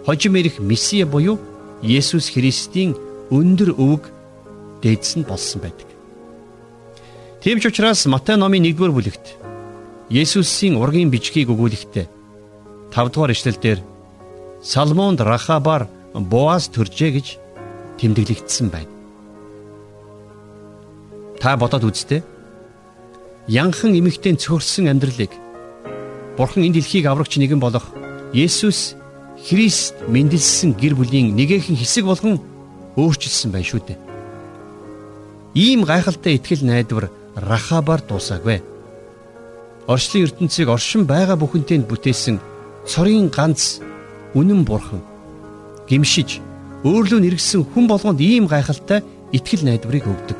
[0.07, 1.39] хожим ирэх Месиа буюу
[1.83, 2.95] Есүс Христийн
[3.31, 4.07] өндөр өвөг
[4.83, 5.87] дээдс нь болсон байдаг.
[7.43, 9.35] Тийм ч учраас Матай номын 1-р бүлэгт
[10.11, 12.07] Есүсийн ургийн бичгийг өгүүлэхдээ
[12.95, 13.79] 5 дугаар ишлэлдэр
[14.63, 17.27] Салмонд Рахабар Боаз төржээ гэж
[18.01, 18.93] тэмдэглэгдсэн байна.
[21.41, 22.25] Та бодоод үзтээ.
[23.47, 25.31] Янхан эмэгтэй цөхөрсөн амьдралыг
[26.37, 27.87] Бурхан энэ дэлхийг аврагч нэгэн болох
[28.33, 28.97] Есүс
[29.41, 32.41] Христ мэндэлсэн гэр бүлийн нэгэн хэсэг болгон
[32.97, 33.99] өөрчилсөн байна шүү дээ.
[35.55, 38.61] Ийм гайхалтай итгэл найдвар Рахабар дуусаагүй.
[39.87, 42.41] Орчлын ертөнцийг оршин байгаа бүхэнтэй бүтээсэн
[42.89, 43.81] цорын ганц
[44.35, 45.16] үнэн бурхан
[45.89, 46.41] гимшиж
[46.85, 50.39] өөрлөө нэргсэн хүн болгонд ийм гайхалтай итгэл найдварыг өгдөг.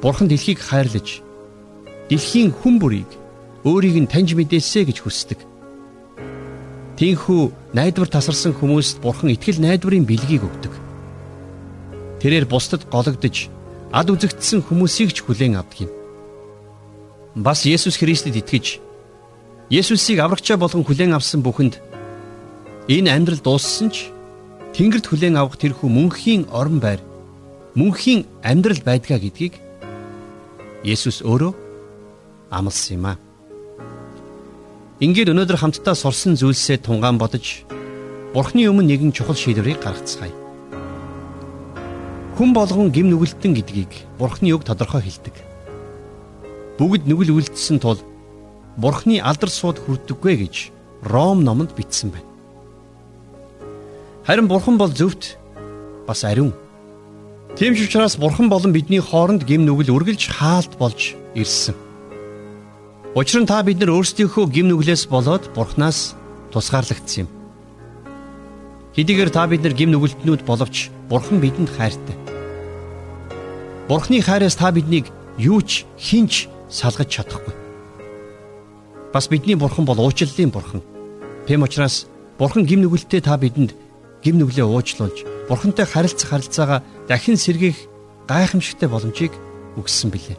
[0.00, 1.20] Бурхан дэлхийг хайрлаж
[2.08, 3.10] дэлхийн хүн бүрийг
[3.64, 5.40] өөрийг нь таньж мэдээсэ гэж хүсдэг.
[7.00, 10.72] Тинхүү найдвар тасарсан хүмүүст бурхан итгэл найдварын бэлгийг өгдөг.
[12.20, 13.48] Тэрээр бусдад гологдож
[13.90, 15.92] ад үзэгдсэн хүмүүсийг ч хүлээн авдаг юм.
[17.34, 18.78] Бас Есүс Христэд итгэж
[19.72, 21.93] Есүсийг аврагчаа болгон хүлээн авсан бүхэнд
[22.88, 24.12] энэ амьдрал дууссан ч
[24.76, 27.00] Тэнгэрд хүлээн авах тэрхүү мөнхийн орон байр
[27.78, 29.56] мөнхийн амьдрал байдгаа гэдгийг
[30.84, 31.52] Есүс өөрөө
[32.52, 33.14] амласан юм а.
[35.00, 37.64] Ингээд өнөөдөр хамтдаа сурсан зүйлсээ тунгаан бодож
[38.36, 40.34] Бурхны өмнө нэгэн чухал шийдвэрийг гаргацгаая.
[42.36, 45.34] Хүн болгон гим нүгэлтэн гэдгийг Бурхны үг тодорхой хэлдэг.
[46.76, 48.02] Бүгд нүгэл үлдсэн тул
[48.76, 50.54] Бурхны алдар сууд хүрдэггүй гэж
[51.06, 52.33] Ром номонд бичсэн байна.
[54.26, 55.36] Харин Бурхан бол зөвхт
[56.08, 56.54] бас ариун.
[57.56, 61.74] Тийм ч учраас Бурхан болон бидний хооронд гим нүгэл үргэлж хаалт болж ирсэн.
[63.14, 66.16] Учир нь та бид нар өөрсдийнхөө гим нүглээс болоод Бурханаас
[66.56, 67.30] тусгаарлагдсан юм.
[68.96, 72.16] Хэдийгээр та бид нар гим нүгэлтнүүд боловч Бурхан бидэнд хайртай.
[73.88, 77.52] Бурханы хайраас та биднийг юу ч хинч салгаж чадахгүй.
[79.12, 80.80] Бас бидний бурхан бол уучлалын бурхан.
[81.46, 82.08] Тэм учраас
[82.38, 83.83] бурхан гим нүгэлтэд та бидэнд
[84.24, 87.76] гим нүглээ уучлуулж бурхантай харилцах харилцаагаа дахин сэргээх
[88.24, 89.32] гайхамшигтай боломжийг
[89.76, 90.38] өгсөн билээ.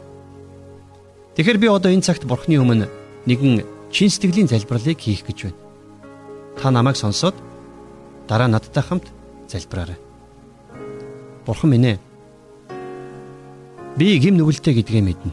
[1.38, 2.90] Тэгэхээр би одоо энэ цагт бурханы өмнө
[3.30, 3.62] нэгэн
[3.94, 5.60] чин сэтгэлийн залбирлыг хийх гэж байна.
[6.58, 7.38] Та намайг сонсоод
[8.26, 9.06] дараа надтай хамт
[9.46, 9.98] залбираарай.
[11.46, 11.98] Бурхан минь ээ.
[13.96, 15.32] Би гим нүгэлтэй гэдгээ мэднэ.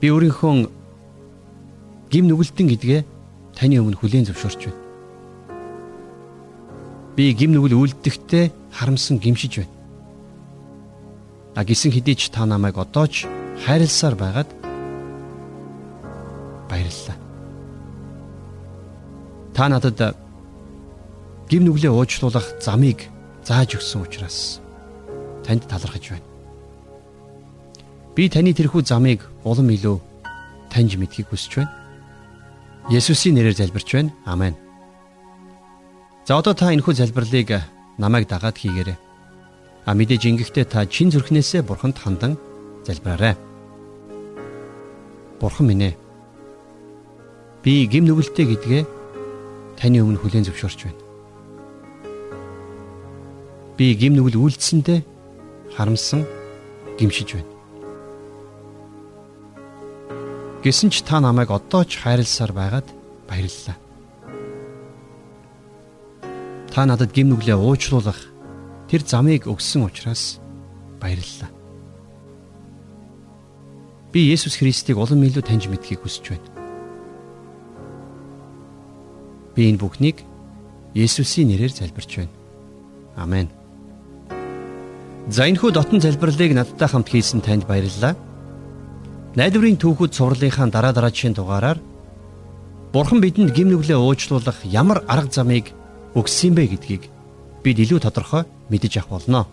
[0.00, 0.70] Би өөрийнхөө
[2.08, 3.00] гим нүгэлтэн гэдгээ
[3.52, 4.81] таны өмнө хүлээн зөвшөөрч байна.
[7.16, 9.74] Би гим нүгэл үлдэхдээ харамсан гимшиж байна.
[11.54, 13.28] А гисэн хэдий ч та намайг одоо ч
[13.64, 14.50] хайрласаар байгаад
[16.72, 17.16] баярлалаа.
[19.52, 20.16] Та надад
[21.52, 23.12] гим нүглээ уучлуулах замыг
[23.44, 24.64] зааж өгсөн учраас
[25.44, 26.26] танд талархаж байна.
[28.16, 30.00] Би таны тэрхүү замыг улам илүү
[30.72, 31.72] таньж мэдхийг хүсэж байна.
[32.88, 34.16] Есүсийн нэрээр залбирч байна.
[34.24, 34.61] Амен.
[36.22, 37.50] За одоо та энэхүү залбирлыг
[37.98, 38.98] намайг дагаад хийгээрэй.
[39.86, 42.38] А мэдээж ингэхдээ та чин зүрхнээсээ бурханд хандан
[42.86, 43.34] залбираарай.
[45.42, 45.94] Бурхан минь ээ.
[47.66, 48.82] Би гим нүгэлтэй гэдгээ
[49.74, 51.02] таны өмнө хүлээн зөвшөөрч байна.
[53.74, 55.02] Би гим нүгэл үйлдсэндээ
[55.74, 56.22] харамсан
[57.02, 57.50] гимшиж байна.
[60.62, 62.86] Гэсэн ч та намайг одоо ч хайрласаар байгаад
[63.26, 63.74] баярлалаа.
[66.72, 68.16] Та надад гим нүглээ уучлуулах
[68.88, 70.40] тэр замыг өгсөн учраас
[70.96, 71.52] баярлалаа.
[74.08, 76.48] Би Есүс Христийг улам илүү таньж мэдхийг хүсэж байна.
[79.52, 80.24] Би энэ бүхнийг
[80.96, 82.32] Есүсийн нэрээр залбирч байна.
[83.20, 83.52] Амен.
[85.28, 88.16] За энэхүү дотн залбирлыг надтай хамт хийсэн танд баярлалаа.
[89.36, 91.80] Найдварын түүхүүд сурлынхаа дараа дараачийн дугаараар
[92.92, 95.72] Бурхан бидэнд гим нүглээ уучлуулах ямар арга замыг
[96.14, 97.02] өгсөн бэ гэдгийг
[97.64, 99.46] бид илүү тодорхой мэдэж авах болно.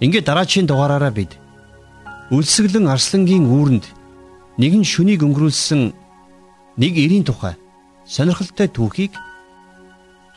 [0.00, 1.36] Ингээд дараачийн дугаараараа бид
[2.32, 3.84] өлсгөлэн арслангийн үүрэнд
[4.56, 5.92] нэгэн шүнийг өнгөрүүлсэн
[6.80, 7.54] нэг эрийн тухай
[8.08, 9.12] сонирхолтой түүхийг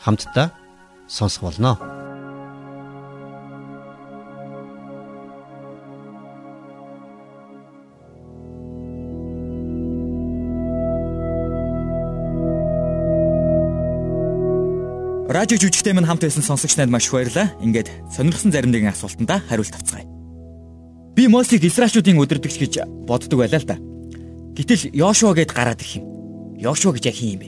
[0.03, 0.51] хамтдаа
[1.07, 1.94] сонсох болно.
[15.35, 17.51] Радио жүжигтэй минь хамт байсан сонсогч найд маш их баярлалаа.
[17.59, 20.07] Ингээд сонирхсан зарим нэгэн асуултандаа хариулт авцгаая.
[21.11, 23.75] Би Мосийг Израильчүүдийн өдөрдөгч гэж боддог байлаа л да.
[24.55, 26.07] Гэтэл Йошуа гэд гараад их юм.
[26.55, 27.47] Йошуа гэж яг хин юм бэ?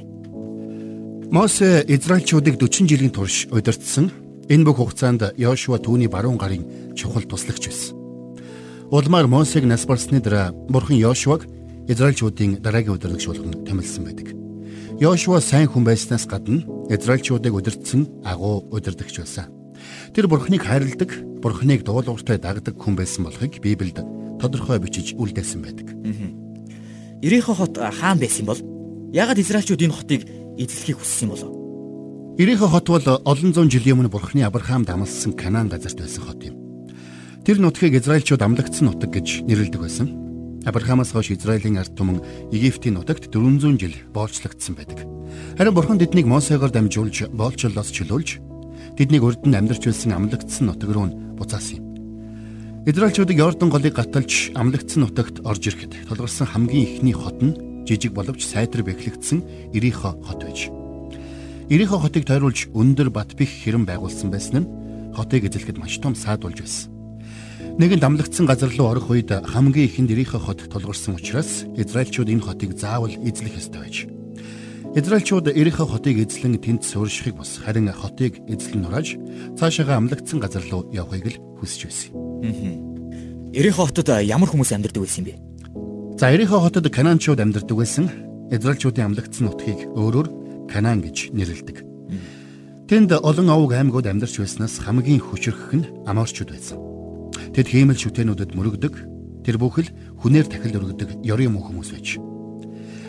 [1.31, 4.11] Мосе Израильчүүдийг 40 жилийн турш удирдсан.
[4.51, 7.95] Энэ бүх хугацаанд Йошуа түүний баруун гарын чухал туслагч байсан.
[8.91, 11.47] Улмаар Мосег нас барсны дараа Бурхан Йошуаг
[11.87, 14.46] Израильчүүдийн дараагийн удирдагч болгон томилсон байдаг.
[14.97, 19.45] Йошуа сайн хүн байснаас гадна Израильчуудыг удирдсан агуу удирдагч байсан.
[20.09, 24.01] Тэр Бурхныг хайрладаг, Бурхныг дуулууртай дагдаг хүн байсан болохыг Библиэд
[24.41, 25.93] тодорхой бичиж үлдээсэн байдаг.
[27.21, 28.57] Ирихо хот хаан байсан бол
[29.13, 30.25] ягаад Израильчууд энэ хотыг
[30.57, 31.53] эзлэхийг хүссэн болов?
[32.41, 36.57] Ирихо хот бол олон зуун жилийн өмнө Бурхны Авраамд амласан Канаан газарт байсан хот юм.
[37.45, 40.26] Тэр нутгийг Израильчууд амлагдсан нутаг гэж нэрлэдэг байсан.
[40.67, 42.19] Авраамаас хойш Израилийн ард түмэн
[42.51, 44.99] Египтийн нутагт 400 жил боолчлогдсон байдаг.
[45.55, 48.43] Харин Бурхан тэднийг Мосегоор дамжуулж боолчлолоос чөлөөлж
[48.99, 51.07] тэднийг урд нь амьдарч байсан амлагдсан нутаг руу
[51.39, 51.87] буцаасан юм.
[52.83, 58.43] Израильчуудыг Йордан голыг гаталж амлагдсан нутагт орж ирэхэд толгорсон хамгийн ихний хот нь жижиг боловч
[58.43, 60.67] сайтар бэхлэгдсэн Ирихо хот байж.
[61.71, 64.69] Ирихо хотыг тойруулж өндөр бат бих хэрэм байгуулсан байсан нь
[65.15, 66.96] хотыг эзлэхэд маш том саад болж байсан.
[67.77, 72.73] Нэгэн дамлагдсан газар руу орох үед хамгийн ихэнд Ирихо хот тулгарсан учраас Израильчууд энэ хотыг
[72.73, 74.09] заавал эзлэх ёстой байж.
[74.97, 79.21] Израильчууд Ирихо хотыг эзлэн тэнд сууршихыг бос харин хотыг эзлэн нурааж
[79.61, 82.09] цаашаага амлагдсан газар руу явахыг л хүсэж байсан.
[83.53, 85.37] Ирихо хотод ямар хүмүүс амьдардаг байсан бэ?
[86.17, 88.09] За Ирихо хотод Канаанчууд амьдардаг байсан.
[88.49, 91.85] Израильчуудын амлагдсан нутгийг өөрөөр Канаан гэж нэрлэдэг.
[92.89, 96.86] Тэнд олон овг аймагуд амьдарч байснаас хамгийн хүчрэх нь Аморчууд байсан.
[97.57, 98.93] Тэд хиймэл шүтэнүүдэд мөрөгдөг.
[99.41, 99.89] Тэр бүхэл
[100.21, 102.21] хүнээр тахил өргөдөг ёрын мөн хүмүүс байж.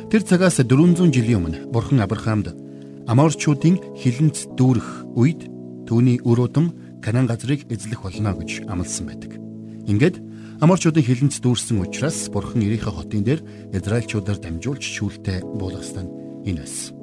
[0.08, 2.56] Тэр цагаас 400 жилийн өмнө Бурхан Авраамд
[3.04, 5.52] Аморчуудын хилэнц дүүрэх үед
[5.84, 9.36] түүний өрөөдөм Канаан газрыг эзлэх болно гэж амласан байдаг.
[9.84, 10.16] Ингээд
[10.64, 13.44] Аморчуудын хилэнц дүүрсэн учраас Бурхан Ирихэ хотын дээр
[13.76, 16.08] Израильчуудаар дамжуулж шүүлтэ буулгах стан
[16.48, 16.96] энэ байсан.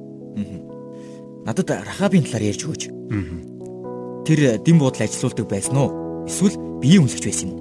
[1.46, 2.84] Надад Рахабын талаар ярьж өгөөч.
[4.26, 6.05] Тэр дэм буудал ажилуулдаг байсан уу?
[6.26, 7.60] Эсвэл биеийн үнэлэгч байсан юм?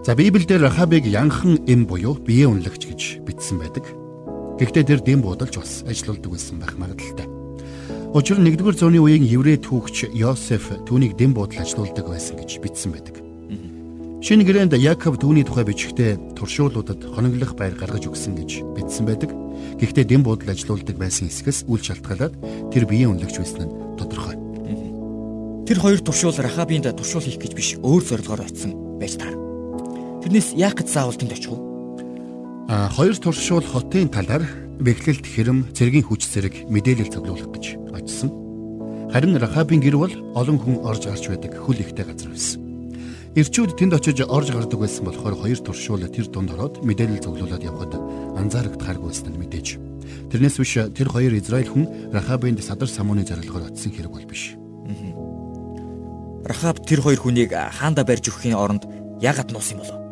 [0.00, 3.84] За Библиэлд Рахабыг янхан эм буюу биеийн үнэлэгч гэж бичсэн байдаг.
[4.56, 7.28] Гэхдээ тэр дэм буудалж бас ажиллаулдаг байсан байх магадaltaй.
[8.16, 12.96] Учир нь 1-р зууны үеийн еврей түүхч Йосеф түүнийг дэм буудал ажиллаулдаг байсан гэж бичсэн
[12.96, 13.20] байдаг.
[14.20, 19.32] Шинэ гэрээнд Яков түүний тухай бичихдээ туршуулуудад хоноглох байр гаргаж өгсөн гэж бичсэн байдаг.
[19.80, 22.36] Гэхдээ дэм буудал ажиллаулдаг байсан хэсгээс үл шалтгаалаад
[22.68, 24.49] тэр биеийн үнэлэгч байсан нь тодорхой.
[25.70, 29.38] Тэр хоёр туршуул Рахабинд туршуул хийх гэж биш өөр зорилгоор очисон байж таар.
[30.18, 31.62] Тэрнээс яах гэж заавал тэнд очих вэ?
[32.66, 34.42] А хоёр туршуул хотын талаар
[34.82, 38.34] бэхлэлт хэрэм цэргийн хүч зэрэг мэдээлэл цуглуулах гэж очисон.
[39.14, 42.58] Харин Рахабын гэр бол олон хүн орж гарч байдаг хөл ихтэй газар байсан.
[43.38, 47.94] Ирчүүд тэнд очиж орж гардаг байсан болохоор хоёр туршуул тэр дунд ороод мэдээлэл цуглуулад явхад
[48.42, 49.78] анзаарагдахааргүй байсан нь мэдээж.
[50.34, 54.58] Тэрнээс биш тэр хоёр Израиль хүн Рахабынд садар самууны зорилгоор очисон хэрэг бол биш.
[56.50, 58.82] Рахаб тэр хоёр хүнийг хаанда барьж өгөхийн оронд
[59.22, 60.02] яагаад нуусан болов?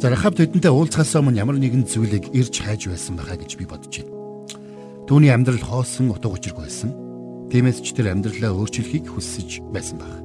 [0.00, 3.92] За Рахаб тэдэнтэй уулзахаас өмнө ямар нэгэн зүйлийг ирж хайж байсан байхаа гэж би бодож
[3.92, 4.08] байна.
[5.04, 6.96] Түүний амьдрал хоосон утга учиргүй байсан.
[7.52, 10.24] Тиймээс ч тэр амьдралаа өөрчлөхийг хүсэж байсан баг.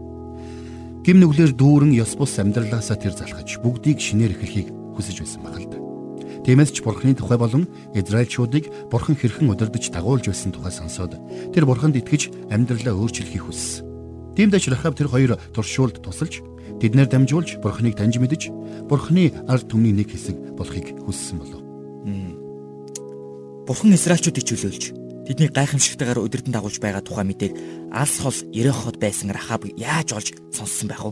[1.03, 5.67] Гим нүглэр дүүрэн ёс бус амьдралаасаа тэр залхаж бүгдийг шинээр эхлэхийг хүсэж байсан баг л
[5.67, 5.83] да.
[6.47, 11.19] Тиймээс ч Бурхны тухай болон Израильчуудыг Бурхан хэрхэн удирдах дагуулж байсан тухай сонсоод
[11.51, 13.88] тэр Бурханд итгэж амьдралаа өөрчлөхийг хүссэн.
[14.39, 16.39] Тиймдээ Рахаб тэр хоёр туршуулд тусалж
[16.79, 18.47] тэднэр дамжуулж Бурхныг таньж мэдэж
[18.87, 21.59] Бурхны ард түмний нэг хэсэг болохыг хүссэн болов.
[23.67, 24.95] Бурхан Израильчуудыг чөлөөлж
[25.27, 30.87] тэдний гайхамшигтайгаар удирдан дагуулж байгаа тухай мэдээг алс хол Ереход байсан Рахаб яаж олж сонссон
[30.87, 31.11] байх вэ?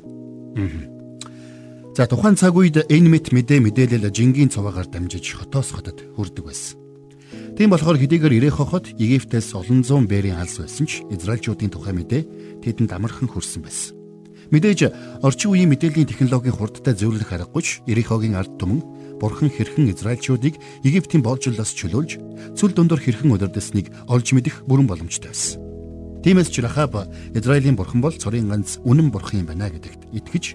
[1.99, 6.86] За тухайн цаг үед энэ мэт мэдээ мэдээлэл жингийн цуваагаар дамжиж хотоос хотод хүрдэг байсан.
[7.58, 12.93] Тийм болохоор хэдийгээр Ерехоход Египтээс олон зуун бэрийн алс байсан ч Израильчуудын тухай мэдээ тэдэнд
[12.93, 13.97] амархан хүрсэн байсан.
[14.53, 14.93] Мэдээж
[15.26, 18.86] орчин үеийн мэдээллийн технологийн хурдтай зөвлөх аргагүй ч Ерехогийн ард түмэн
[19.18, 20.53] Бурхан хэрхэн Израильчуудыг
[20.86, 22.22] Египтийн болжлоос чөлөөлж
[22.53, 25.58] цүл дундор хэрхэн удирдсаныг олж мэдэх бүрэн боломжтой байсан.
[26.22, 30.45] Тиймээс ч Рахаб Израилийн бурхан бол цорын ганц үнэн бурхан юм байна гэдэгт итгэж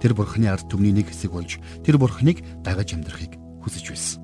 [0.00, 4.16] тэр бурханы ард түмний нэг хэсэг болж тэр бурханыг дагаж амьдрахыг хүсэж байсан.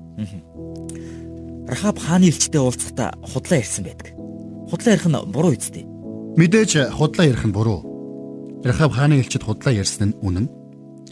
[1.65, 4.13] Рахаб хааны элчтэй уулзахдаа худлаа ярьсан байдаг.
[4.69, 5.85] Худлаа ярих нь буруу үстэй.
[6.37, 7.81] Мэдээж худлаа ярих нь буруу.
[8.61, 10.45] Рахаб хааны элчид худлаа ярьсан нь үнэн.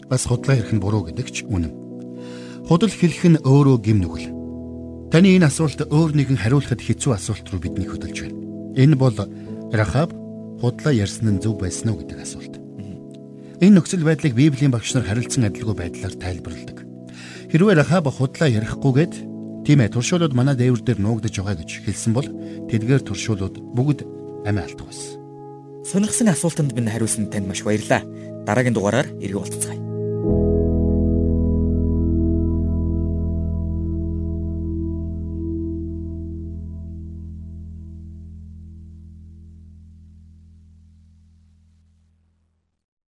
[0.06, 1.74] Бас худлаа ярих нь буруу гэдэг ч үнэн.
[2.70, 4.30] Худал хэлэх нь өөрөө гим нүгэл.
[5.10, 8.38] Таны энэ асуулт өөр нэгэн хариулахад хэцүү асуулт руу биднийг хөдөлж байна.
[8.78, 9.18] Энэ бол
[9.74, 10.14] Рахаб
[10.62, 12.54] худлаа ярьсан нь зөв байсан уу гэдэг асуулт.
[13.58, 16.86] Энэ нөхцөл байдлыг Библийн багш нар харилцан адилгүй байдлаар тайлбарладаг.
[17.50, 19.33] Хэрвээ Рахаб худлаа ярихгүйгээд
[19.64, 22.28] Тийм ээ туршуулууд манай дээвэр дээр нуугдаж байгаа гэж хэлсэн бол
[22.68, 24.04] тэдгээр туршуулууд бүгд
[24.44, 25.16] амиа алдах байсан.
[25.88, 28.04] Сонирхсан асуултанд минь хариулсан танд маш баярлалаа.
[28.44, 29.93] Дараагийн дугаараар иргэ уулзцгаая.